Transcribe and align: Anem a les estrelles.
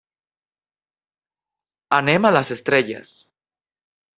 Anem 1.99 2.27
a 2.27 2.33
les 2.39 2.51
estrelles. 2.59 3.13